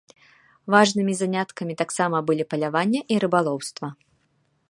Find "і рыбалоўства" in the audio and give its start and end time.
3.17-3.87